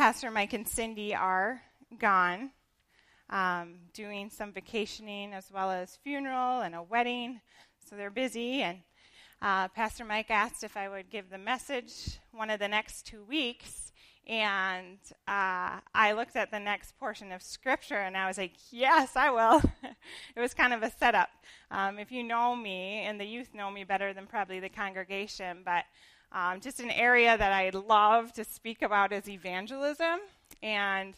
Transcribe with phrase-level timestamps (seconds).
[0.00, 1.60] Pastor Mike and Cindy are
[1.98, 2.52] gone,
[3.28, 7.42] um, doing some vacationing as well as funeral and a wedding.
[7.84, 8.62] So they're busy.
[8.62, 8.78] And
[9.42, 13.22] uh, Pastor Mike asked if I would give the message one of the next two
[13.24, 13.92] weeks.
[14.26, 14.96] And
[15.28, 19.28] uh, I looked at the next portion of scripture and I was like, yes, I
[19.28, 19.60] will.
[20.34, 21.28] it was kind of a setup.
[21.70, 25.58] Um, if you know me, and the youth know me better than probably the congregation,
[25.62, 25.84] but
[26.32, 30.20] um, just an area that I love to speak about is evangelism.
[30.62, 31.14] And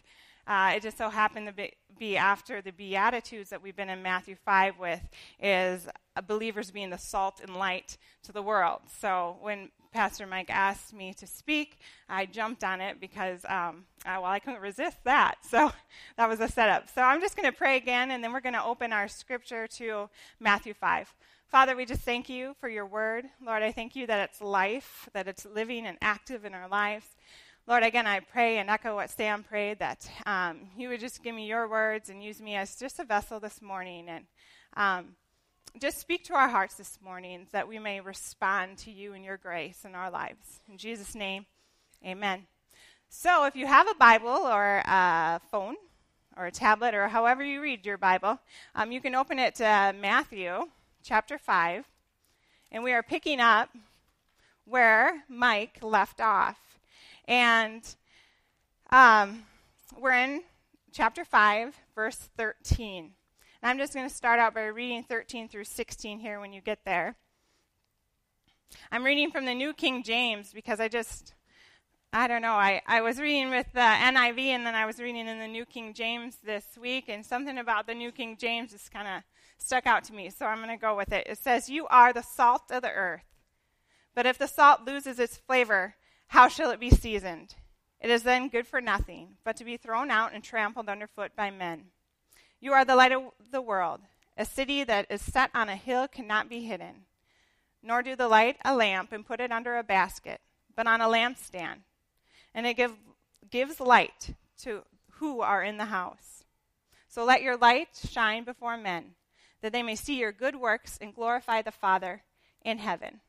[0.47, 4.37] uh, it just so happened to be, after the Beatitudes that we've been in Matthew
[4.45, 5.01] 5 with,
[5.41, 5.87] is
[6.27, 8.81] believers being the salt and light to the world.
[9.01, 14.19] So when Pastor Mike asked me to speak, I jumped on it because, um, uh,
[14.21, 15.37] well, I couldn't resist that.
[15.49, 15.71] So
[16.17, 16.89] that was a setup.
[16.89, 19.67] So I'm just going to pray again, and then we're going to open our scripture
[19.67, 20.09] to
[20.41, 21.15] Matthew 5.
[21.53, 23.27] Father, we just thank you for your word.
[23.45, 27.05] Lord, I thank you that it's life, that it's living and active in our lives.
[27.67, 31.35] Lord, again, I pray and echo what Sam prayed that um, you would just give
[31.35, 34.25] me your words and use me as just a vessel this morning and
[34.79, 35.09] um,
[35.79, 39.37] just speak to our hearts this morning that we may respond to you and your
[39.37, 40.63] grace in our lives.
[40.71, 41.45] In Jesus' name,
[42.03, 42.47] amen.
[43.11, 45.77] So, if you have a Bible or a phone
[46.35, 48.41] or a tablet or however you read your Bible,
[48.75, 50.69] um, you can open it to Matthew
[51.03, 51.85] chapter 5,
[52.71, 53.71] and we are picking up
[54.65, 56.79] where Mike left off.
[57.27, 57.83] And
[58.91, 59.45] um,
[59.99, 60.43] we're in
[60.93, 63.13] chapter 5, verse 13.
[63.63, 66.61] And I'm just going to start out by reading 13 through 16 here when you
[66.61, 67.17] get there.
[68.91, 71.35] I'm reading from the New King James because I just,
[72.13, 75.27] I don't know, I, I was reading with the NIV and then I was reading
[75.29, 78.91] in the New King James this week, and something about the New King James just
[78.91, 79.23] kind of
[79.63, 81.27] stuck out to me, so I'm going to go with it.
[81.27, 83.25] It says, You are the salt of the earth.
[84.15, 85.95] But if the salt loses its flavor,
[86.29, 87.55] how shall it be seasoned?
[88.01, 91.51] It is then good for nothing, but to be thrown out and trampled underfoot by
[91.51, 91.85] men.
[92.61, 94.01] You are the light of the world.
[94.37, 97.07] A city that is set on a hill cannot be hidden.
[97.83, 100.41] Nor do the light a lamp and put it under a basket,
[100.75, 101.79] but on a lampstand.
[102.55, 102.93] And it give,
[103.51, 104.83] gives light to
[105.15, 106.45] who are in the house.
[107.09, 109.15] So let your light shine before men
[109.63, 112.23] that they may see your good works and glorify the Father
[112.65, 113.21] in heaven.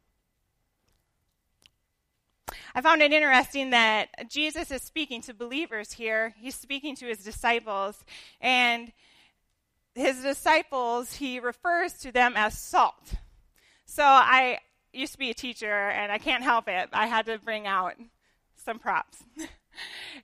[2.75, 6.33] I found it interesting that Jesus is speaking to believers here.
[6.39, 8.03] He's speaking to his disciples,
[8.41, 8.91] and
[9.95, 13.13] his disciples, he refers to them as salt.
[13.85, 14.59] So I
[14.91, 16.89] used to be a teacher, and I can't help it.
[16.91, 17.93] I had to bring out
[18.55, 19.23] some props.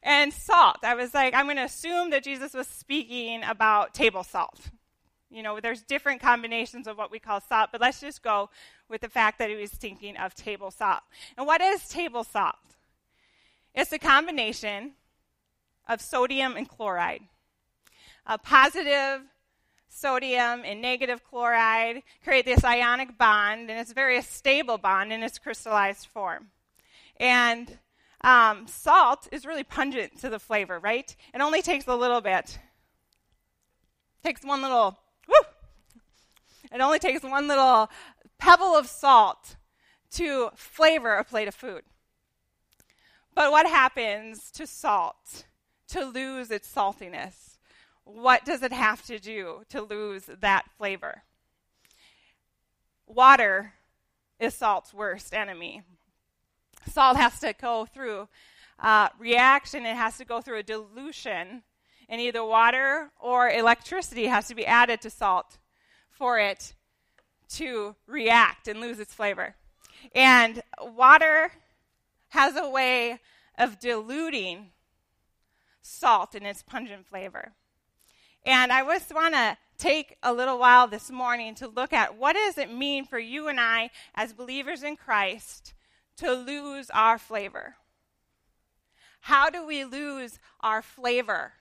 [0.03, 4.23] and salt, I was like, I'm going to assume that Jesus was speaking about table
[4.23, 4.69] salt.
[5.31, 8.49] You know, there's different combinations of what we call salt, but let's just go
[8.89, 11.01] with the fact that he was thinking of table salt.
[11.37, 12.55] And what is table salt?
[13.75, 14.93] It's a combination
[15.87, 17.21] of sodium and chloride.
[18.25, 19.21] A positive
[19.87, 25.21] sodium and negative chloride create this ionic bond, and it's a very stable bond in
[25.21, 26.47] its crystallized form.
[27.17, 27.77] And
[28.21, 31.15] um, salt is really pungent to the flavor, right?
[31.33, 32.59] It only takes a little bit.
[34.21, 34.97] It takes one little
[36.71, 37.89] it only takes one little
[38.37, 39.55] pebble of salt
[40.11, 41.83] to flavor a plate of food.
[43.35, 45.45] But what happens to salt
[45.89, 47.57] to lose its saltiness?
[48.03, 51.23] What does it have to do to lose that flavor?
[53.05, 53.73] Water
[54.39, 55.83] is salt's worst enemy.
[56.91, 58.27] Salt has to go through
[58.79, 61.63] uh, reaction, it has to go through a dilution,
[62.07, 65.57] and either water or electricity has to be added to salt
[66.19, 66.73] for it
[67.47, 69.55] to react and lose its flavor.
[70.13, 71.51] And water
[72.29, 73.19] has a way
[73.57, 74.67] of diluting
[75.81, 77.53] salt in its pungent flavor.
[78.45, 82.33] And I just want to take a little while this morning to look at what
[82.33, 85.73] does it mean for you and I as believers in Christ
[86.17, 87.75] to lose our flavor?
[89.21, 91.53] How do we lose our flavor?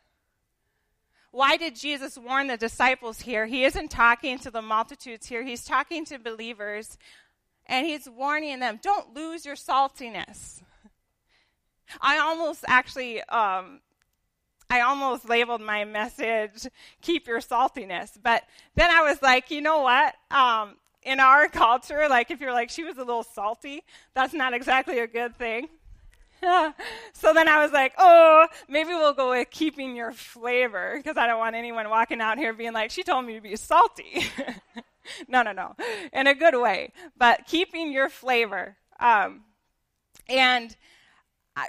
[1.31, 3.47] Why did Jesus warn the disciples here?
[3.47, 6.97] He isn't talking to the multitudes here, he's talking to believers,
[7.67, 10.63] and he's warning them don't lose your saltiness.
[12.01, 13.81] I almost actually, um,
[14.71, 16.67] I almost labeled my message,
[17.01, 18.11] keep your saltiness.
[18.23, 20.15] But then I was like, you know what?
[20.31, 23.83] Um, in our culture, like if you're like, she was a little salty,
[24.15, 25.69] that's not exactly a good thing.
[27.13, 31.27] so then I was like, oh, maybe we'll go with keeping your flavor because I
[31.27, 34.25] don't want anyone walking out here being like, she told me to be salty.
[35.29, 35.75] no, no, no,
[36.13, 38.77] in a good way, but keeping your flavor.
[39.01, 39.43] Um,
[40.29, 40.77] and
[41.57, 41.69] I,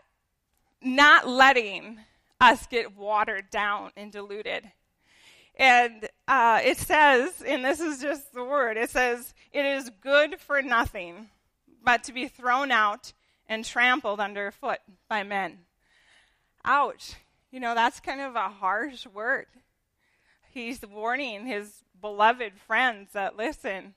[0.82, 2.00] not letting
[2.40, 4.72] us get watered down and diluted.
[5.56, 10.40] And uh, it says, and this is just the word, it says, it is good
[10.40, 11.30] for nothing
[11.84, 13.14] but to be thrown out
[13.50, 14.80] and trampled underfoot
[15.10, 15.58] by men.
[16.64, 17.16] Ouch.
[17.52, 19.48] You know, that's kind of a harsh word.
[20.52, 23.96] He's warning his beloved friends that listen,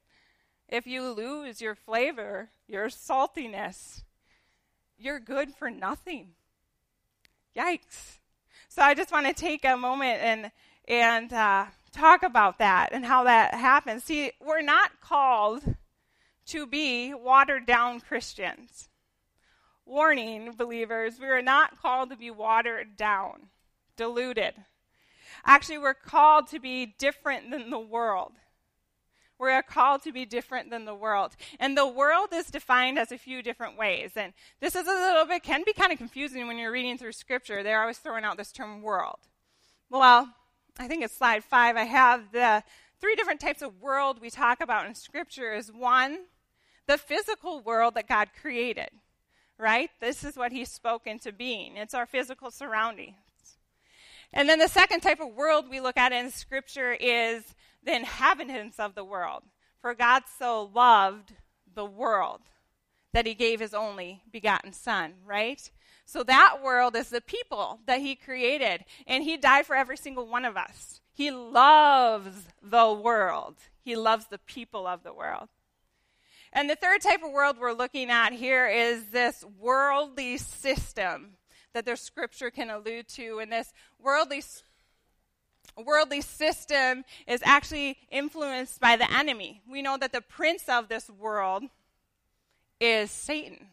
[0.68, 4.02] if you lose your flavor, your saltiness,
[4.98, 6.28] you're good for nothing.
[7.54, 8.18] Yikes.
[8.68, 10.50] So I just want to take a moment and
[10.88, 14.04] and uh, talk about that and how that happens.
[14.04, 15.76] See, we're not called
[16.46, 18.88] to be watered down Christians.
[19.92, 23.48] Warning, believers, we are not called to be watered down,
[23.94, 24.54] diluted.
[25.44, 28.32] Actually, we're called to be different than the world.
[29.38, 31.36] We're called to be different than the world.
[31.60, 34.12] And the world is defined as a few different ways.
[34.16, 37.12] And this is a little bit, can be kind of confusing when you're reading through
[37.12, 37.62] scripture.
[37.62, 39.18] They're always throwing out this term world.
[39.90, 40.26] Well,
[40.78, 41.76] I think it's slide five.
[41.76, 42.64] I have the
[42.98, 46.20] three different types of world we talk about in scripture is one,
[46.86, 48.88] the physical world that God created,
[49.58, 49.90] right?
[50.00, 51.76] This is what he spoke into being.
[51.76, 53.16] It's our physical surroundings.
[54.32, 57.54] And then the second type of world we look at in scripture is
[57.84, 59.42] the inhabitants of the world.
[59.80, 61.34] For God so loved
[61.74, 62.40] the world
[63.12, 65.70] that he gave his only begotten son, right?
[66.04, 70.26] So that world is the people that he created, and he died for every single
[70.26, 71.00] one of us.
[71.12, 75.48] He loves the world, he loves the people of the world.
[76.52, 81.30] And the third type of world we're looking at here is this worldly system
[81.72, 83.38] that the scripture can allude to.
[83.38, 84.42] And this worldly
[85.76, 89.62] worldly system is actually influenced by the enemy.
[89.70, 91.64] We know that the prince of this world
[92.78, 93.68] is Satan.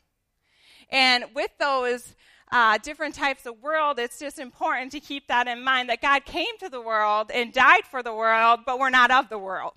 [0.89, 2.15] And with those
[2.51, 6.25] uh, different types of world, it's just important to keep that in mind that God
[6.25, 9.73] came to the world and died for the world, but we're not of the world.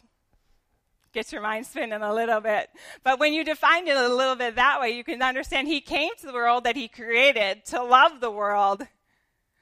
[1.13, 2.71] Get your mind spinning a little bit.
[3.05, 6.11] But when you define it a little bit that way, you can understand He came
[6.21, 8.87] to the world that He created to love the world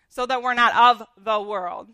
[0.08, 1.88] so that we're not of the world.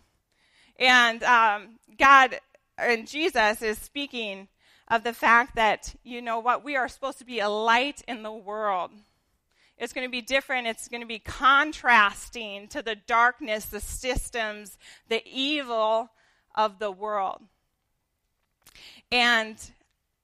[0.79, 2.39] And um, God
[2.77, 4.49] and Jesus is speaking
[4.89, 8.23] of the fact that, you know what, we are supposed to be a light in
[8.23, 8.91] the world.
[9.79, 10.67] It's going to be different.
[10.67, 14.79] It's going to be contrasting to the darkness, the systems,
[15.09, 16.11] the evil
[16.55, 17.43] of the world.
[19.11, 19.57] And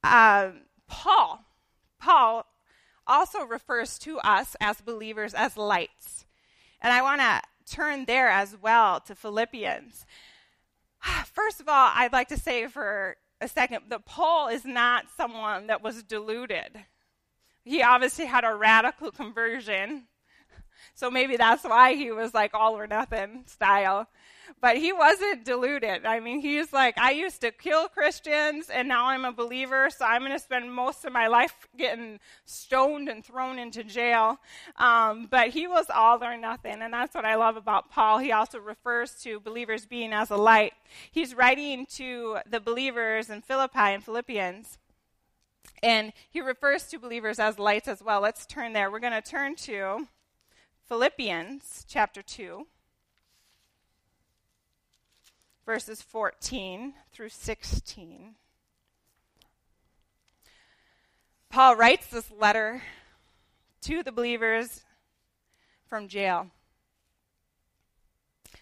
[0.02, 0.50] uh,
[0.88, 1.44] Paul,
[1.99, 2.46] Paul
[3.06, 6.26] also refers to us as believers as lights.
[6.81, 10.06] And I want to turn there as well to Philippians.
[11.26, 15.66] First of all, I'd like to say for a second that Paul is not someone
[15.66, 16.84] that was deluded.
[17.64, 20.08] He obviously had a radical conversion.
[20.94, 24.08] So maybe that's why he was like all or nothing style.
[24.60, 26.06] But he wasn't deluded.
[26.06, 30.04] I mean, he's like, I used to kill Christians and now I'm a believer, so
[30.04, 34.38] I'm going to spend most of my life getting stoned and thrown into jail.
[34.76, 36.82] Um, but he was all or nothing.
[36.82, 38.19] And that's what I love about Paul.
[38.19, 40.75] He also refers to believers being as a light.
[41.10, 44.78] He's writing to the believers in Philippi and Philippians.
[45.82, 48.20] And he refers to believers as lights as well.
[48.20, 48.90] Let's turn there.
[48.90, 50.06] We're going to turn to
[50.88, 52.66] Philippians chapter 2
[55.64, 58.35] verses 14 through 16.
[61.50, 62.83] Paul writes this letter
[63.83, 64.83] to the believers
[65.87, 66.49] from jail.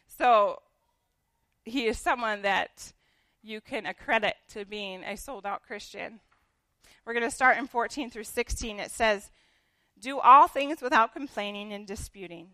[0.06, 0.60] So
[1.64, 2.92] he is someone that
[3.42, 6.20] you can accredit to being a sold out Christian.
[7.06, 8.78] We're going to start in 14 through 16.
[8.78, 9.30] It says,
[9.98, 12.48] Do all things without complaining and disputing,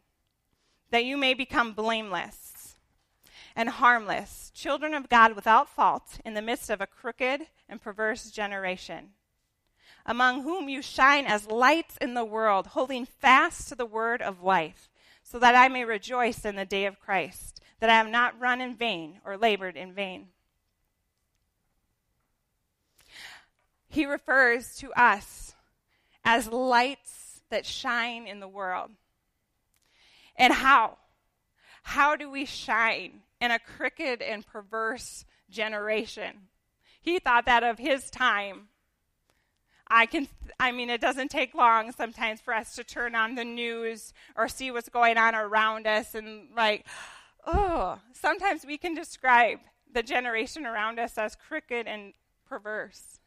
[0.90, 2.45] that you may become blameless
[3.56, 8.30] and harmless, children of God without fault, in the midst of a crooked and perverse
[8.30, 9.08] generation,
[10.04, 14.42] among whom you shine as lights in the world, holding fast to the word of
[14.42, 14.90] life,
[15.22, 18.60] so that I may rejoice in the day of Christ, that I have not run
[18.60, 20.28] in vain or labored in vain.
[23.88, 25.54] He refers to us
[26.22, 28.90] as lights that shine in the world.
[30.36, 30.98] And how?
[31.82, 36.48] How do we shine in a crooked and perverse generation.
[37.00, 38.68] He thought that of his time.
[39.88, 40.26] I can
[40.58, 44.48] I mean it doesn't take long sometimes for us to turn on the news or
[44.48, 46.84] see what's going on around us and like
[47.46, 49.60] oh, sometimes we can describe
[49.92, 52.14] the generation around us as crooked and
[52.48, 53.20] perverse.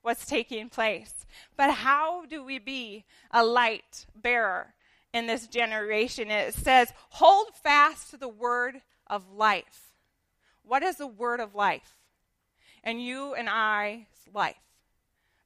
[0.00, 1.26] What's taking place?
[1.58, 4.74] But how do we be a light bearer
[5.12, 6.30] in this generation.
[6.30, 9.92] It says, hold fast to the word of life.
[10.62, 11.96] What is the word of life?
[12.84, 14.56] And you and I's life.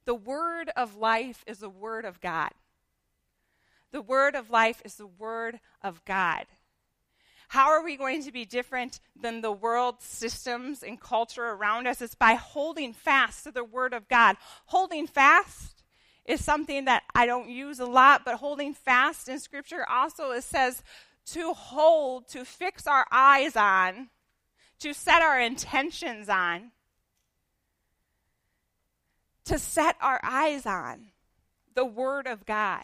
[0.05, 2.51] The word of life is the word of God.
[3.91, 6.45] The word of life is the word of God.
[7.53, 12.01] How are we going to be different than the world systems and culture around us?
[12.01, 14.37] It's by holding fast to the Word of God.
[14.65, 15.83] Holding fast
[16.25, 20.43] is something that I don't use a lot, but holding fast in Scripture also it
[20.43, 20.81] says
[21.25, 24.09] to hold, to fix our eyes on,
[24.79, 26.71] to set our intentions on,
[29.45, 31.07] to set our eyes on
[31.75, 32.83] the Word of God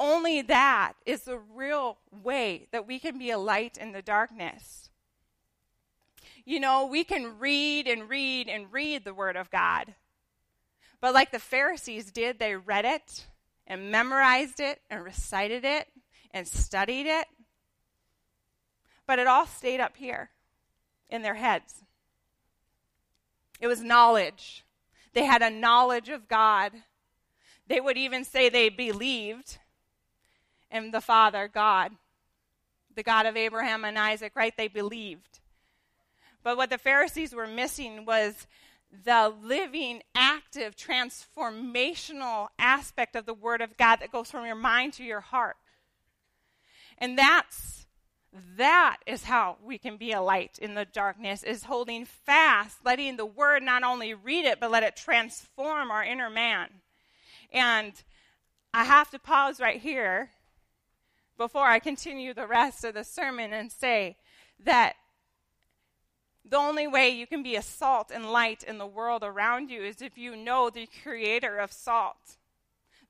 [0.00, 4.88] only that is the real way that we can be a light in the darkness.
[6.46, 9.94] You know, we can read and read and read the Word of God.
[11.02, 13.26] But like the Pharisees did, they read it
[13.70, 15.86] and memorized it and recited it
[16.32, 17.26] and studied it.
[19.06, 20.30] But it all stayed up here
[21.08, 21.84] in their heads.
[23.60, 24.64] It was knowledge.
[25.12, 26.72] They had a knowledge of God.
[27.68, 29.58] They would even say they believed
[30.68, 31.92] and the Father, God,
[32.94, 34.56] the God of Abraham and Isaac, right?
[34.56, 35.38] They believed.
[36.42, 38.48] But what the Pharisees were missing was
[39.04, 44.92] the living, active, transformational aspect of the Word of God that goes from your mind
[44.94, 45.56] to your heart.
[46.98, 47.86] And that's
[48.56, 53.16] that is how we can be a light in the darkness is holding fast letting
[53.16, 56.68] the word not only read it but let it transform our inner man
[57.52, 58.04] and
[58.72, 60.30] i have to pause right here
[61.40, 64.18] before I continue the rest of the sermon and say
[64.62, 64.96] that
[66.50, 69.82] the only way you can be a salt and light in the world around you
[69.82, 72.36] is if you know the creator of salt,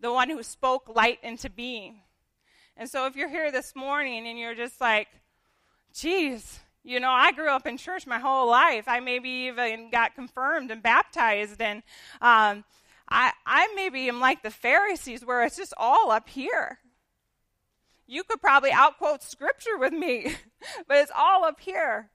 [0.00, 2.02] the one who spoke light into being.
[2.76, 5.08] And so if you're here this morning and you're just like,
[5.94, 8.84] geez, you know, I grew up in church my whole life.
[8.86, 11.60] I maybe even got confirmed and baptized.
[11.60, 11.82] And
[12.22, 12.64] um,
[13.08, 16.78] I, I maybe am like the Pharisees where it's just all up here
[18.10, 20.34] you could probably outquote scripture with me,
[20.88, 22.10] but it's all up here.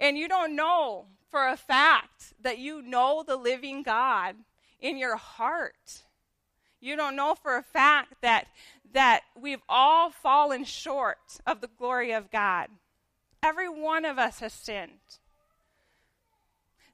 [0.00, 4.34] And you don't know for a fact that you know the living God
[4.80, 6.02] in your heart.
[6.80, 8.46] You don't know for a fact that
[8.92, 12.68] that we've all fallen short of the glory of God.
[13.40, 15.18] Every one of us has sinned.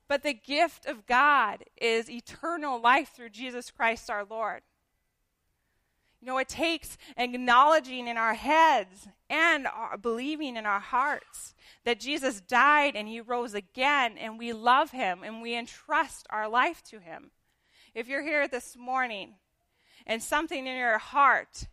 [0.09, 4.61] But the gift of God is eternal life through Jesus Christ our Lord.
[6.21, 11.55] You know, it takes acknowledging in our heads and our, believing in our hearts
[11.85, 16.49] that Jesus died and he rose again, and we love him and we entrust our
[16.49, 17.31] life to him.
[17.95, 19.35] If you're here this morning
[20.07, 21.69] and something in your heart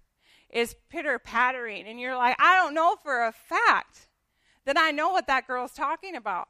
[0.49, 4.07] is pitter pattering, and you're like, I don't know for a fact
[4.65, 6.47] that I know what that girl's talking about.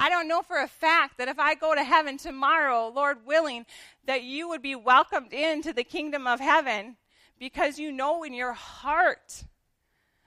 [0.00, 3.66] I don't know for a fact that if I go to heaven tomorrow, Lord willing,
[4.06, 6.96] that you would be welcomed into the kingdom of heaven
[7.38, 9.44] because you know in your heart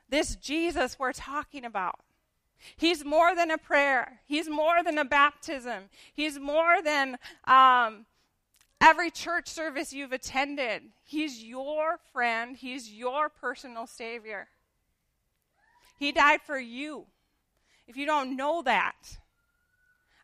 [0.10, 2.00] this Jesus we're talking about.
[2.78, 4.20] He's more than a prayer.
[4.28, 5.86] He's more than a baptism.
[6.14, 8.06] He's more than um,
[8.80, 10.84] every church service you've attended.
[11.04, 12.56] He's your friend.
[12.56, 14.50] He's your personal Savior.
[15.98, 17.08] He died for you.
[17.88, 19.18] If you don't know that,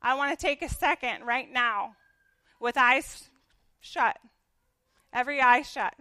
[0.01, 1.96] I want to take a second right now
[2.60, 3.29] with eyes
[3.79, 4.18] shut,
[5.13, 5.94] every eye shut.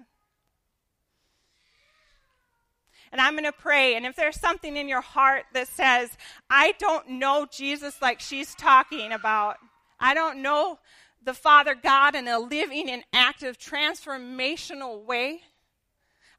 [3.11, 3.95] And I'm going to pray.
[3.95, 6.11] And if there's something in your heart that says,
[6.51, 9.57] I don't know Jesus like she's talking about,
[9.99, 10.79] I don't know
[11.25, 15.41] the Father God in a living and active transformational way,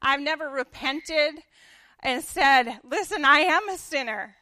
[0.00, 1.42] I've never repented
[2.02, 4.36] and said, Listen, I am a sinner.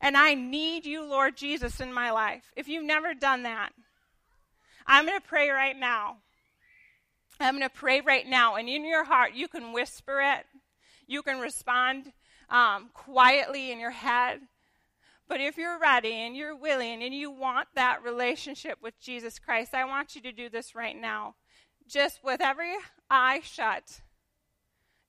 [0.00, 2.52] And I need you, Lord Jesus, in my life.
[2.56, 3.70] If you've never done that,
[4.86, 6.16] I'm going to pray right now.
[7.38, 8.56] I'm going to pray right now.
[8.56, 10.46] And in your heart, you can whisper it,
[11.06, 12.12] you can respond
[12.48, 14.40] um, quietly in your head.
[15.28, 19.74] But if you're ready and you're willing and you want that relationship with Jesus Christ,
[19.74, 21.36] I want you to do this right now.
[21.86, 22.74] Just with every
[23.08, 24.00] eye shut,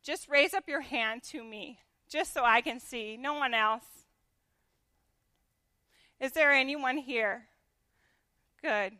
[0.03, 3.17] just raise up your hand to me, just so I can see.
[3.17, 4.00] No one else.
[6.21, 7.47] Is there anyone here?
[8.61, 8.93] Good.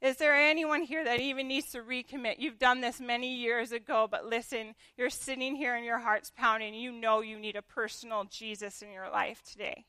[0.00, 2.36] Is there anyone here that even needs to recommit?
[2.38, 6.74] You've done this many years ago, but listen, you're sitting here and your heart's pounding.
[6.74, 9.86] You know you need a personal Jesus in your life today.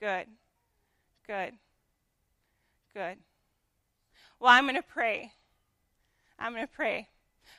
[0.00, 0.28] Good.
[1.26, 1.52] Good.
[2.94, 3.18] Good.
[4.40, 5.32] Well, I'm going to pray.
[6.38, 7.08] I'm going to pray.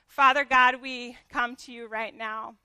[0.08, 2.56] Father God, we come to you right now.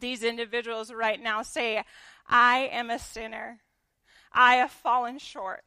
[0.00, 1.84] These individuals right now say,
[2.26, 3.60] I am a sinner.
[4.36, 5.64] I have fallen short.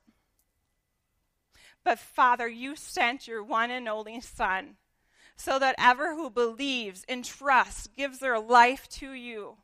[1.84, 4.76] But Father, you sent your one and only Son
[5.36, 9.56] so that ever who believes and trusts, gives their life to you,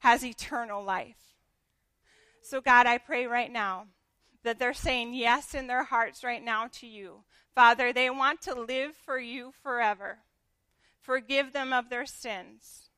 [0.00, 1.34] has eternal life.
[2.42, 3.86] So, God, I pray right now
[4.42, 7.24] that they're saying yes in their hearts right now to you.
[7.54, 10.18] Father, they want to live for you forever.
[11.00, 12.88] Forgive them of their sins.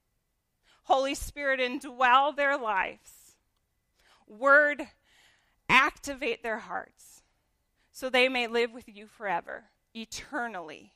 [0.85, 3.37] Holy Spirit, indwell their lives.
[4.27, 4.89] Word,
[5.69, 7.23] activate their hearts
[7.93, 10.93] so they may live with you forever, eternally.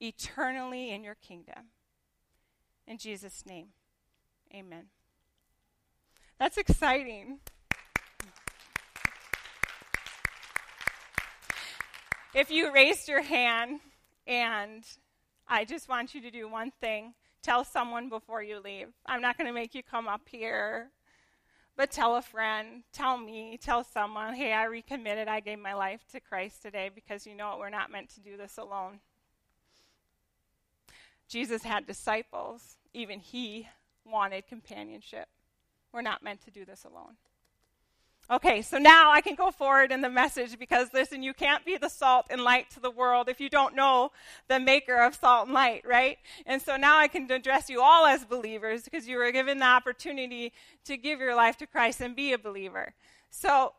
[0.00, 1.70] Eternally in your kingdom.
[2.86, 3.68] In Jesus' name,
[4.54, 4.86] amen.
[6.38, 7.38] That's exciting.
[12.34, 13.80] If you raised your hand
[14.26, 14.84] and
[15.46, 17.14] I just want you to do one thing
[17.44, 18.88] tell someone before you leave.
[19.06, 20.88] I'm not going to make you come up here
[21.76, 26.00] but tell a friend, tell me, tell someone, hey, I recommitted, I gave my life
[26.12, 27.58] to Christ today because you know what?
[27.58, 29.00] We're not meant to do this alone.
[31.28, 33.68] Jesus had disciples, even he
[34.04, 35.28] wanted companionship.
[35.92, 37.16] We're not meant to do this alone.
[38.30, 41.76] Okay, so now I can go forward in the message because listen, you can't be
[41.76, 44.12] the salt and light to the world if you don't know
[44.48, 46.16] the maker of salt and light, right?
[46.46, 49.66] And so now I can address you all as believers because you were given the
[49.66, 50.52] opportunity
[50.86, 52.94] to give your life to Christ and be a believer.
[53.28, 53.74] So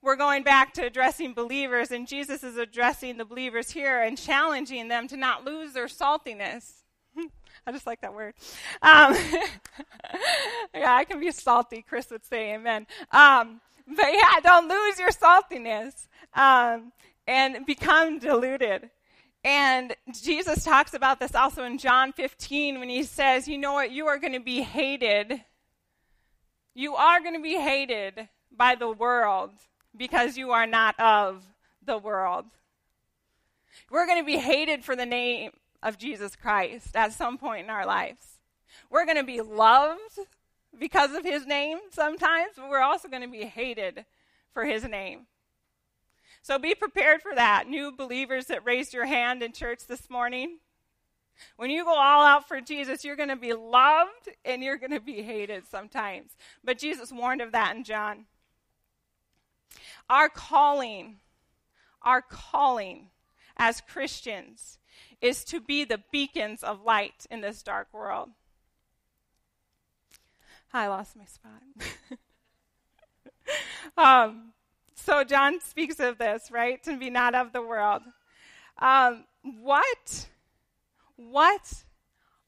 [0.00, 4.88] we're going back to addressing believers, and Jesus is addressing the believers here and challenging
[4.88, 6.82] them to not lose their saltiness.
[7.66, 8.34] I just like that word.
[8.80, 9.14] Um,
[10.74, 11.84] yeah, I can be salty.
[11.86, 12.86] Chris would say amen.
[13.10, 13.60] Um,
[13.96, 16.92] but yeah, don't lose your saltiness um,
[17.26, 18.90] and become diluted.
[19.44, 23.90] And Jesus talks about this also in John 15 when he says, You know what?
[23.90, 25.42] You are going to be hated.
[26.74, 29.50] You are going to be hated by the world
[29.96, 31.44] because you are not of
[31.84, 32.46] the world.
[33.90, 35.50] We're going to be hated for the name
[35.82, 38.38] of Jesus Christ at some point in our lives.
[38.90, 40.18] We're going to be loved
[40.78, 44.04] because of his name sometimes, but we're also going to be hated
[44.52, 45.26] for his name.
[46.42, 47.68] So be prepared for that.
[47.68, 50.58] New believers that raised your hand in church this morning.
[51.56, 54.92] When you go all out for Jesus, you're going to be loved and you're going
[54.92, 56.36] to be hated sometimes.
[56.64, 58.26] But Jesus warned of that in John.
[60.10, 61.16] Our calling,
[62.02, 63.10] our calling
[63.56, 64.78] as Christians
[65.20, 68.30] is to be the beacons of light in this dark world.
[70.72, 71.62] I lost my spot.
[73.96, 74.52] um,
[74.94, 76.82] so John speaks of this, right?
[76.84, 78.02] To be not of the world.
[78.78, 80.26] Um, what,
[81.16, 81.84] what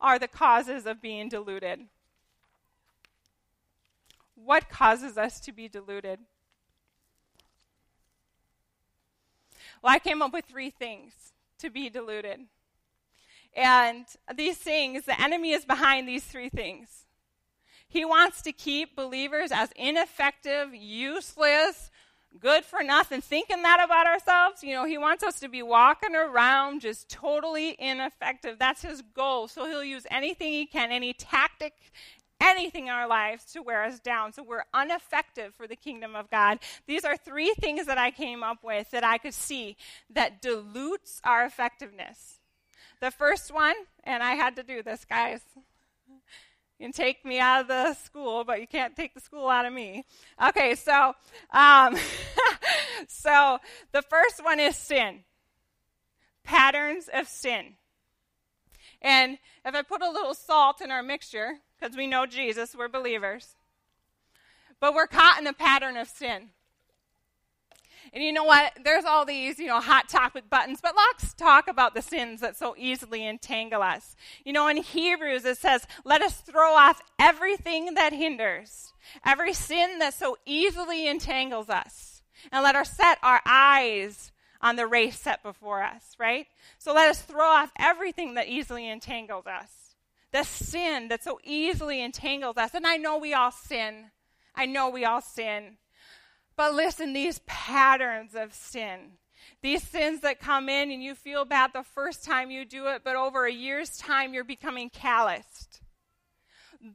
[0.01, 1.81] are the causes of being deluded?
[4.35, 6.19] What causes us to be deluded?
[9.83, 11.13] Well, I came up with three things
[11.59, 12.41] to be deluded.
[13.57, 17.05] And these things, the enemy is behind these three things.
[17.95, 21.93] He wants to keep believers as ineffective, useless,
[22.41, 24.65] good for nothing, thinking that about ourselves.
[24.65, 28.59] You know, he wants us to be walking around just totally ineffective.
[28.59, 29.47] That's his goal.
[29.47, 31.75] So he'll use anything he can, any tactic,
[32.41, 34.33] anything in our lives to wear us down.
[34.33, 36.59] So we're ineffective for the kingdom of God.
[36.89, 39.77] These are three things that I came up with that I could see
[40.11, 42.41] that dilutes our effectiveness.
[43.01, 45.43] The first one, and I had to do this, guys.
[46.79, 49.65] You can take me out of the school, but you can't take the school out
[49.65, 50.05] of me.
[50.49, 51.15] Okay, so
[51.53, 51.97] um,
[53.09, 53.59] so
[53.93, 55.21] the first one is sin.
[56.43, 57.77] Patterns of sin.
[59.01, 62.89] And if I put a little salt in our mixture, because we know Jesus, we're
[62.89, 63.55] believers,
[64.81, 66.51] but we're caught in a pattern of sin.
[68.13, 68.73] And you know what?
[68.85, 72.57] There's all these, you know, hot topic buttons, but let's talk about the sins that
[72.57, 74.15] so easily entangle us.
[74.45, 78.93] You know, in Hebrews it says, let us throw off everything that hinders,
[79.25, 84.87] every sin that so easily entangles us, and let us set our eyes on the
[84.87, 86.47] race set before us, right?
[86.79, 89.71] So let us throw off everything that easily entangles us.
[90.33, 92.75] The sin that so easily entangles us.
[92.75, 94.07] And I know we all sin.
[94.55, 95.77] I know we all sin.
[96.57, 99.19] But listen, these patterns of sin,
[99.63, 103.03] these sins that come in and you feel bad the first time you do it,
[103.05, 105.81] but over a year's time you're becoming calloused.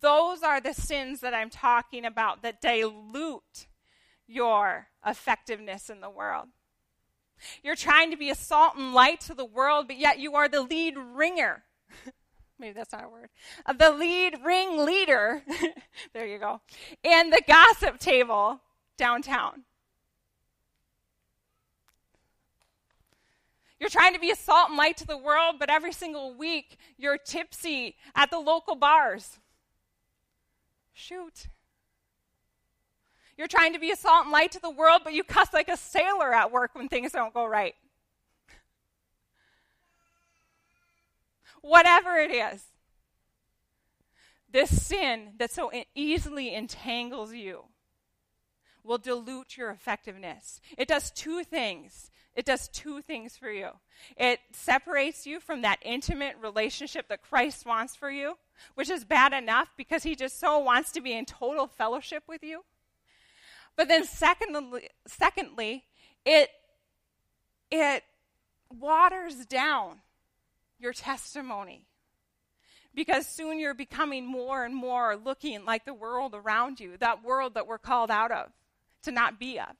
[0.01, 3.67] Those are the sins that I'm talking about that dilute
[4.27, 6.47] your effectiveness in the world.
[7.63, 10.47] You're trying to be a salt and light to the world, but yet you are
[10.47, 11.63] the lead ringer.
[12.59, 13.29] Maybe that's not a word.
[13.77, 15.43] The lead ring leader.
[16.13, 16.61] there you go.
[17.03, 18.61] And the gossip table
[18.99, 19.63] downtown.
[23.79, 26.77] You're trying to be a salt and light to the world, but every single week
[26.97, 29.39] you're tipsy at the local bars.
[30.93, 31.47] Shoot.
[33.37, 35.69] You're trying to be a salt and light to the world, but you cuss like
[35.69, 37.73] a sailor at work when things don't go right.
[41.61, 42.65] Whatever it is,
[44.51, 47.63] this sin that so easily entangles you
[48.89, 50.59] will dilute your effectiveness.
[50.75, 52.09] It does two things.
[52.35, 53.69] It does two things for you.
[54.17, 58.37] It separates you from that intimate relationship that Christ wants for you,
[58.73, 62.43] which is bad enough because he just so wants to be in total fellowship with
[62.43, 62.63] you.
[63.77, 65.83] But then secondly, secondly
[66.25, 66.49] it,
[67.69, 68.03] it
[68.75, 69.99] waters down
[70.79, 71.85] your testimony.
[72.95, 77.53] Because soon you're becoming more and more looking like the world around you, that world
[77.53, 78.51] that we're called out of,
[79.03, 79.75] to not be of.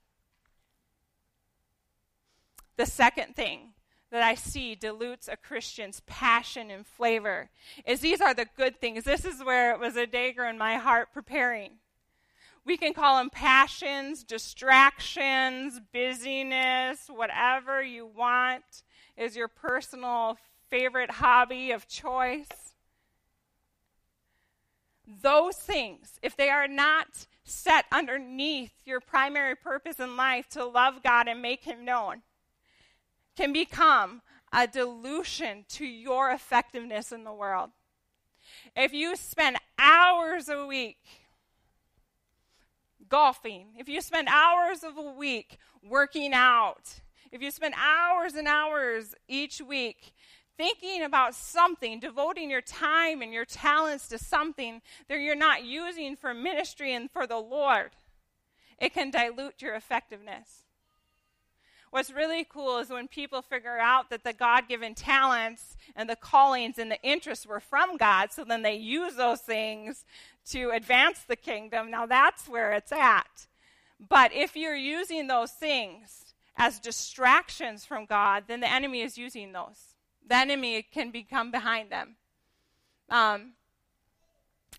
[2.77, 3.73] The second thing
[4.11, 7.49] that I see dilutes a Christian's passion and flavor
[7.85, 9.03] is these are the good things.
[9.03, 11.73] This is where it was a dagger in my heart preparing.
[12.65, 18.83] We can call them passions, distractions, busyness, whatever you want
[19.17, 20.37] is your personal
[20.69, 22.68] favorite hobby of choice.
[25.09, 31.01] Those things, if they are not set underneath your primary purpose in life to love
[31.01, 32.21] God and make Him known,
[33.35, 34.21] can become
[34.53, 37.71] a dilution to your effectiveness in the world.
[38.75, 40.99] If you spend hours a week
[43.07, 48.47] golfing, if you spend hours of a week working out, if you spend hours and
[48.47, 50.13] hours each week
[50.59, 56.17] thinking about something, devoting your time and your talents to something that you're not using
[56.17, 57.91] for ministry and for the Lord,
[58.77, 60.65] it can dilute your effectiveness.
[61.91, 66.17] What's really cool is when people figure out that the God given talents and the
[66.17, 70.03] callings and the interests were from God, so then they use those things
[70.47, 71.89] to advance the kingdom.
[71.89, 73.47] Now that's where it's at.
[73.97, 79.53] But if you're using those things as distractions from God, then the enemy is using
[79.53, 79.88] those.
[80.29, 82.15] The enemy can become behind them.
[83.09, 83.53] Um,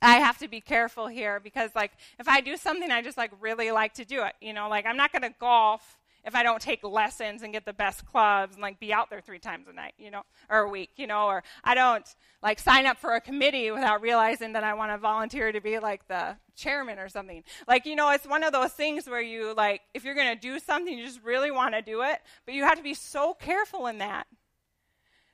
[0.01, 3.33] I have to be careful here because, like, if I do something I just like
[3.41, 6.43] really like to do it, you know, like I'm not going to golf if I
[6.43, 9.67] don't take lessons and get the best clubs and like be out there three times
[9.69, 12.07] a night, you know, or a week, you know, or I don't
[12.43, 15.79] like sign up for a committee without realizing that I want to volunteer to be
[15.79, 17.43] like the chairman or something.
[17.67, 20.41] Like, you know, it's one of those things where you like, if you're going to
[20.41, 23.35] do something, you just really want to do it, but you have to be so
[23.35, 24.27] careful in that.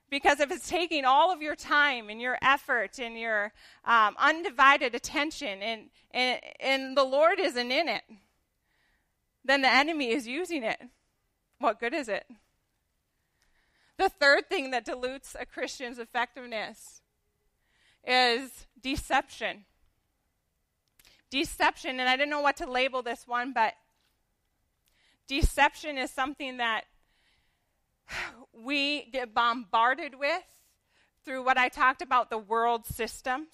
[0.08, 3.52] Because if it's taking all of your time and your effort and your
[3.84, 8.02] um, undivided attention and, and, and the Lord isn't in it,
[9.44, 10.80] then the enemy is using it.
[11.58, 12.26] What good is it?
[13.96, 17.00] The third thing that dilutes a Christian's effectiveness
[18.06, 19.64] is deception.
[21.30, 23.74] Deception, and I didn't know what to label this one, but
[25.26, 26.84] deception is something that
[28.52, 30.44] we get bombarded with
[31.24, 33.48] through what I talked about the world systems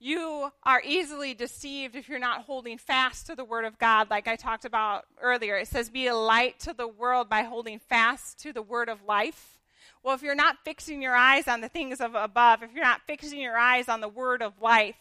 [0.00, 4.28] you are easily deceived if you're not holding fast to the Word of God, like
[4.28, 5.56] I talked about earlier.
[5.56, 9.02] It says, Be a light to the world by holding fast to the Word of
[9.02, 9.58] life.
[10.02, 13.02] Well, if you're not fixing your eyes on the things of above, if you're not
[13.06, 14.94] fixing your eyes on the Word of life,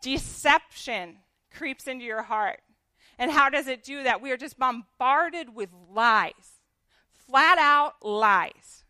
[0.00, 1.18] deception
[1.54, 2.60] creeps into your heart.
[3.18, 4.20] And how does it do that?
[4.20, 6.60] We are just bombarded with lies,
[7.26, 8.84] flat out lies.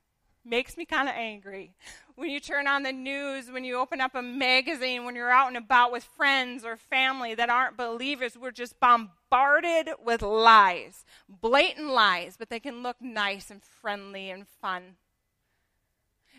[0.45, 1.75] Makes me kind of angry
[2.17, 5.49] when you turn on the news, when you open up a magazine, when you're out
[5.49, 11.89] and about with friends or family that aren't believers, we're just bombarded with lies, blatant
[11.89, 14.97] lies, but they can look nice and friendly and fun.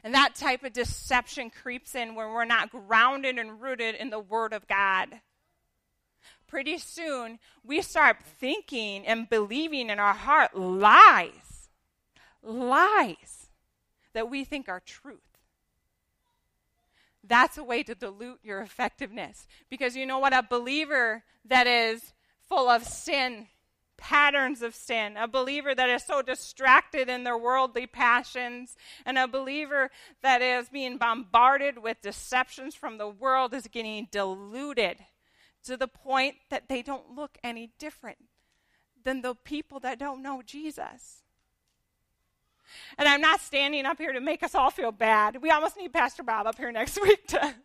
[0.03, 4.19] And that type of deception creeps in when we're not grounded and rooted in the
[4.19, 5.19] Word of God.
[6.47, 11.69] Pretty soon, we start thinking and believing in our heart lies,
[12.43, 13.49] lies
[14.13, 15.19] that we think are truth.
[17.23, 19.47] That's a way to dilute your effectiveness.
[19.69, 20.33] Because you know what?
[20.33, 22.13] A believer that is
[22.47, 23.47] full of sin,
[23.97, 29.27] patterns of sin, a believer that is so distracted in their worldly passions, and a
[29.27, 29.89] believer
[30.21, 34.97] that is being bombarded with deceptions from the world is getting diluted
[35.65, 38.17] to the point that they don't look any different
[39.03, 41.23] than the people that don't know Jesus.
[42.97, 45.41] And I'm not standing up here to make us all feel bad.
[45.41, 47.55] We almost need Pastor Bob up here next week to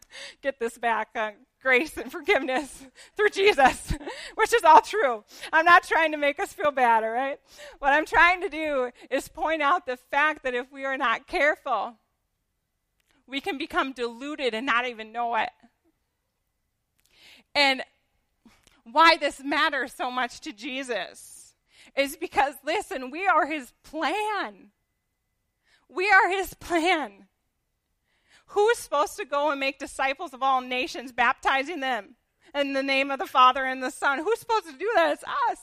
[0.42, 1.30] get this back uh,
[1.62, 2.84] grace and forgiveness
[3.16, 3.92] through Jesus,
[4.34, 5.24] which is all true.
[5.52, 7.38] I'm not trying to make us feel bad, all right?
[7.78, 11.26] What I'm trying to do is point out the fact that if we are not
[11.26, 11.94] careful,
[13.26, 15.50] we can become deluded and not even know it.
[17.54, 17.82] And
[18.84, 21.54] why this matters so much to Jesus
[21.96, 24.70] is because, listen, we are his plan.
[25.88, 27.26] We are his plan.
[28.46, 32.16] Who's supposed to go and make disciples of all nations, baptizing them
[32.54, 34.18] in the name of the Father and the Son?
[34.18, 35.12] Who's supposed to do that?
[35.12, 35.58] It's us.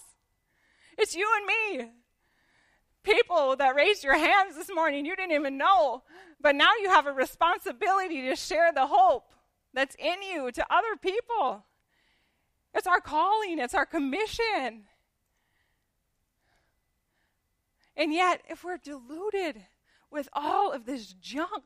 [0.98, 1.92] It's you and me.
[3.04, 6.04] People that raised your hands this morning, you didn't even know.
[6.42, 9.34] But now you have a responsibility to share the hope
[9.74, 11.64] that's in you to other people.
[12.74, 14.84] It's our calling, it's our commission.
[17.96, 19.64] And yet, if we're deluded
[20.12, 21.64] with all of this junk,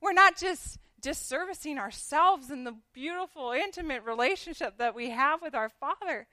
[0.00, 5.68] we're not just disservicing ourselves in the beautiful, intimate relationship that we have with our
[5.68, 6.26] Father,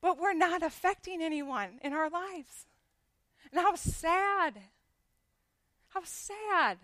[0.00, 2.66] but we're not affecting anyone in our lives.
[3.50, 4.60] And how sad!
[5.88, 6.78] How sad.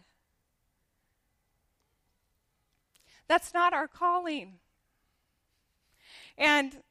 [3.28, 4.58] That's not our calling.
[6.38, 6.82] And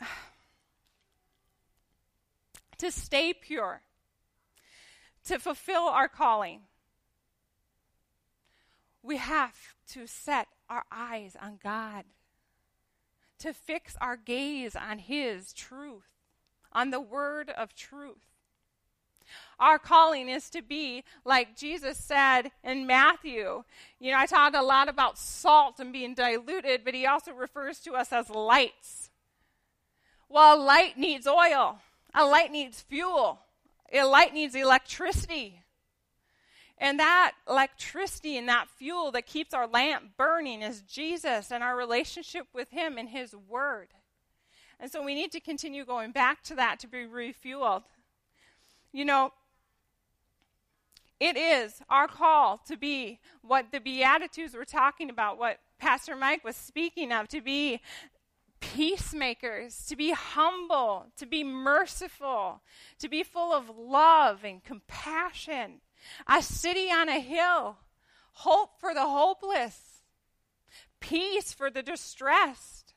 [2.78, 3.82] to stay pure,
[5.24, 6.62] to fulfill our calling,
[9.02, 12.04] we have to set our eyes on God,
[13.38, 16.08] to fix our gaze on His truth,
[16.72, 18.35] on the word of truth.
[19.58, 23.64] Our calling is to be like Jesus said in Matthew.
[23.98, 27.78] You know, I talked a lot about salt and being diluted, but he also refers
[27.80, 29.10] to us as lights.
[30.28, 31.78] Well, a light needs oil,
[32.14, 33.40] a light needs fuel,
[33.92, 35.62] a light needs electricity.
[36.78, 41.76] And that electricity and that fuel that keeps our lamp burning is Jesus and our
[41.76, 43.88] relationship with Him and His Word.
[44.78, 47.84] And so we need to continue going back to that to be refueled.
[48.96, 49.34] You know,
[51.20, 56.42] it is our call to be what the Beatitudes were talking about, what Pastor Mike
[56.42, 57.82] was speaking of, to be
[58.60, 62.62] peacemakers, to be humble, to be merciful,
[62.98, 65.82] to be full of love and compassion,
[66.26, 67.76] a city on a hill,
[68.32, 70.00] hope for the hopeless,
[71.00, 72.94] peace for the distressed.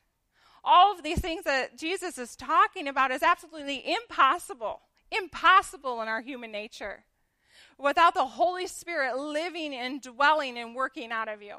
[0.64, 4.80] All of these things that Jesus is talking about is absolutely impossible,
[5.10, 7.04] impossible in our human nature
[7.78, 11.56] without the Holy Spirit living and dwelling and working out of you.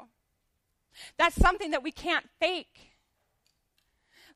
[1.18, 2.92] That's something that we can't fake.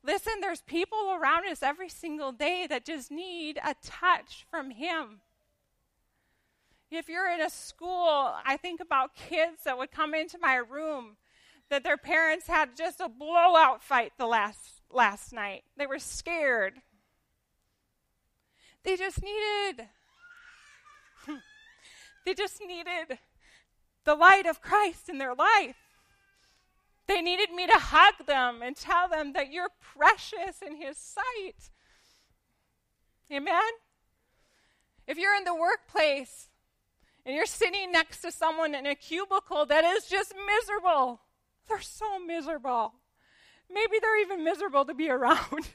[0.03, 5.21] Listen, there's people around us every single day that just need a touch from Him.
[6.89, 11.17] If you're in a school, I think about kids that would come into my room
[11.69, 15.63] that their parents had just a blowout fight the last last night.
[15.75, 16.75] They were scared.
[18.83, 19.87] They just needed
[22.27, 23.19] they just needed
[24.03, 25.77] the light of Christ in their life.
[27.07, 31.71] They needed me to hug them and tell them that you're precious in His sight.
[33.31, 33.63] Amen?
[35.07, 36.49] If you're in the workplace
[37.25, 41.21] and you're sitting next to someone in a cubicle that is just miserable,
[41.69, 42.93] they're so miserable.
[43.73, 45.69] Maybe they're even miserable to be around.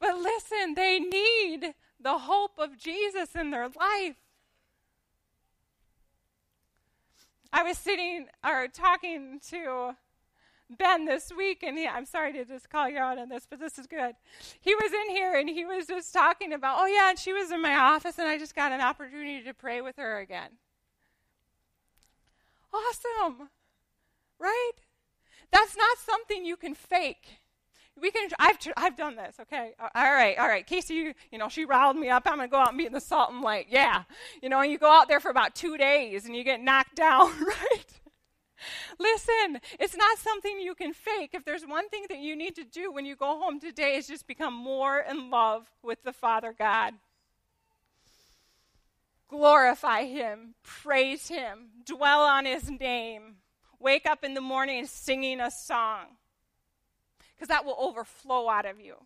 [0.00, 4.16] But listen, they need the hope of Jesus in their life.
[7.52, 9.96] I was sitting or talking to
[10.70, 13.58] Ben this week, and he, I'm sorry to just call you out on this, but
[13.58, 14.14] this is good.
[14.60, 17.50] He was in here and he was just talking about, oh, yeah, and she was
[17.50, 20.50] in my office, and I just got an opportunity to pray with her again.
[22.72, 23.48] Awesome,
[24.38, 24.72] right?
[25.50, 27.40] That's not something you can fake
[28.00, 29.72] we can i've i've done this okay?
[29.80, 32.24] All right all right casey you, you know she riled me up.
[32.26, 34.02] I'm to go out and be in the salt and light yeah.
[34.42, 36.96] You know and you go out there for about two days and you get knocked
[36.96, 38.00] down right?
[38.98, 41.30] Listen it's not something you can fake.
[41.32, 44.06] If there's one thing that you need to do when you go home today is
[44.06, 46.94] just become more in love with the father god.
[49.28, 53.36] Glorify him praise him dwell on his name
[53.78, 56.06] wake up in the morning singing a song
[57.38, 58.96] because that will overflow out of you.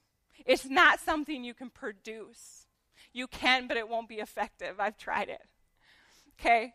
[0.46, 2.66] It's not something you can produce.
[3.12, 4.80] You can, but it won't be effective.
[4.80, 5.42] I've tried it.
[6.40, 6.72] Okay?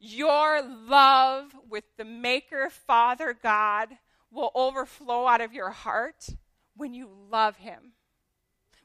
[0.00, 3.90] Your love with the Maker, Father, God
[4.30, 6.28] will overflow out of your heart
[6.76, 7.92] when you love Him.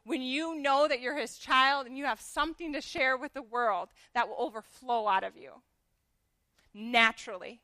[0.06, 3.42] When you know that you're His child and you have something to share with the
[3.42, 5.52] world that will overflow out of you
[6.74, 7.62] naturally.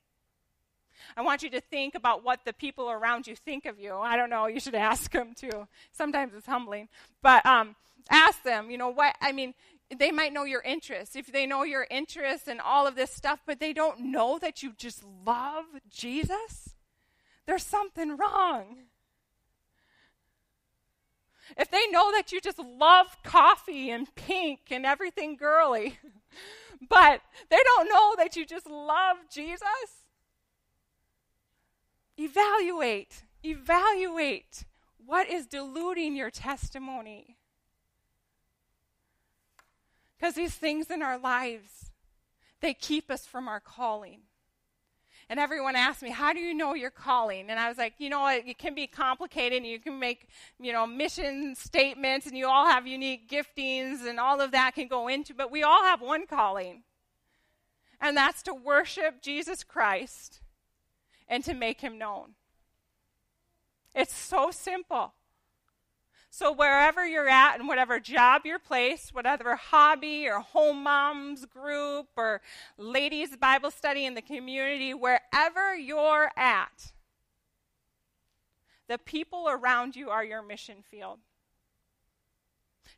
[1.18, 3.96] I want you to think about what the people around you think of you.
[3.96, 5.68] I don't know, you should ask them too.
[5.92, 6.90] Sometimes it's humbling.
[7.22, 7.76] But um,
[8.10, 9.54] ask them, you know, what, I mean,
[9.98, 11.16] they might know your interests.
[11.16, 14.62] If they know your interests and all of this stuff, but they don't know that
[14.62, 16.76] you just love Jesus,
[17.46, 18.84] there's something wrong.
[21.58, 25.98] If they know that you just love coffee and pink and everything girly,
[26.90, 29.68] but they don't know that you just love Jesus,
[32.20, 34.66] evaluate, evaluate
[35.06, 37.38] what is diluting your testimony.
[40.18, 41.92] Because these things in our lives,
[42.62, 44.22] they keep us from our calling.
[45.30, 47.50] And everyone asked me, How do you know your calling?
[47.50, 49.64] And I was like, You know, it, it can be complicated.
[49.64, 50.28] You can make,
[50.60, 54.88] you know, mission statements, and you all have unique giftings, and all of that can
[54.88, 56.84] go into, but we all have one calling.
[58.02, 60.42] And that's to worship Jesus Christ
[61.30, 62.34] and to make him known.
[63.94, 65.14] It's so simple.
[66.32, 72.08] So, wherever you're at, and whatever job you're placed, whatever hobby or home moms group
[72.16, 72.42] or
[72.78, 76.94] ladies' Bible study in the community, wherever you're at,
[78.88, 81.20] the people around you are your mission field.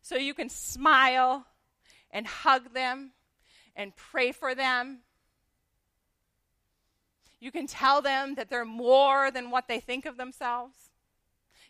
[0.01, 1.45] So, you can smile
[2.11, 3.11] and hug them
[3.77, 4.99] and pray for them.
[7.41, 10.91] You can tell them that they're more than what they think of themselves.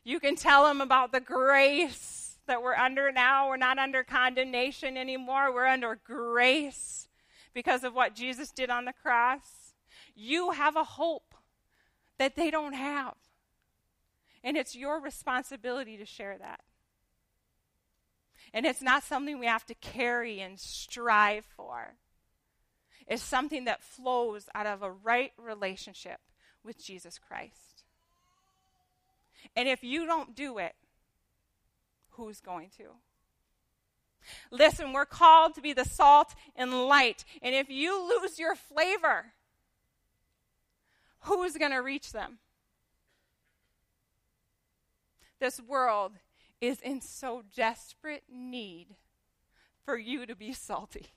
[0.04, 3.48] You can tell them about the grace that we're under now.
[3.48, 7.08] We're not under condemnation anymore, we're under grace
[7.54, 9.74] because of what Jesus did on the cross.
[10.14, 11.34] You have a hope
[12.18, 13.16] that they don't have.
[14.44, 16.62] And it's your responsibility to share that.
[18.54, 21.96] And it's not something we have to carry and strive for.
[23.08, 26.20] It's something that flows out of a right relationship
[26.64, 27.84] with Jesus Christ.
[29.56, 30.76] And if you don't do it,
[32.12, 32.84] who's going to?
[34.52, 37.26] Listen, we're called to be the salt and light.
[37.42, 39.34] And if you lose your flavor,
[41.22, 42.38] who's going to reach them?
[45.40, 46.14] This world
[46.60, 48.96] is in so desperate need
[49.84, 51.08] for you to be salty.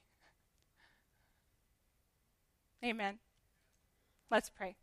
[2.85, 3.19] Amen.
[4.31, 4.77] Let's pray.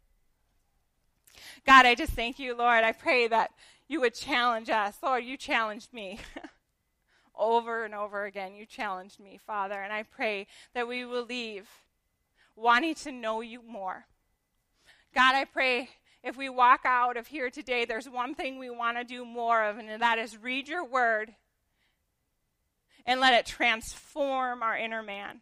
[1.66, 2.84] God, I just thank you, Lord.
[2.84, 3.52] I pray that
[3.88, 4.98] you would challenge us.
[5.04, 6.20] Lord, you challenged me.
[7.36, 9.82] over and over again, you challenged me, Father.
[9.82, 11.68] And I pray that we will leave
[12.56, 14.06] wanting to know you more.
[15.14, 15.90] God, I pray
[16.24, 19.64] if we walk out of here today, there's one thing we want to do more
[19.64, 21.34] of, and that is read your word
[23.06, 25.42] and let it transform our inner man.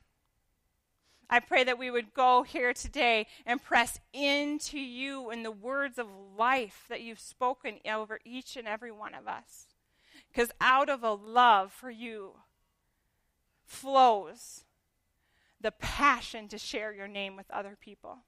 [1.29, 5.99] I pray that we would go here today and press into you in the words
[5.99, 9.67] of life that you've spoken over each and every one of us.
[10.31, 12.33] Because out of a love for you
[13.65, 14.63] flows
[15.61, 18.19] the passion to share your name with other people.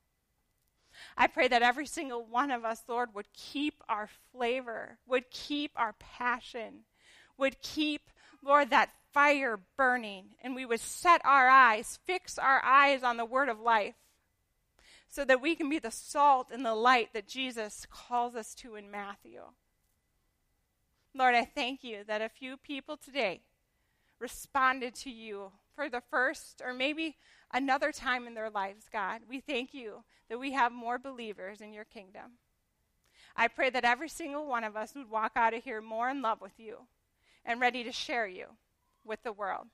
[1.17, 5.71] I pray that every single one of us, Lord, would keep our flavor, would keep
[5.75, 6.81] our passion,
[7.37, 8.09] would keep,
[8.43, 13.25] Lord, that fire burning and we would set our eyes, fix our eyes on the
[13.25, 13.95] word of life
[15.07, 18.75] so that we can be the salt and the light that Jesus calls us to
[18.75, 19.41] in Matthew.
[21.13, 23.41] Lord, I thank you that a few people today
[24.19, 27.17] responded to you for the first or maybe
[27.51, 29.21] another time in their lives, God.
[29.27, 32.37] We thank you that we have more believers in your kingdom.
[33.35, 36.21] I pray that every single one of us would walk out of here more in
[36.21, 36.87] love with you
[37.45, 38.45] and ready to share you
[39.03, 39.67] with the world.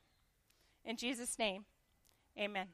[0.86, 1.66] In Jesus' name,
[2.40, 2.68] amen.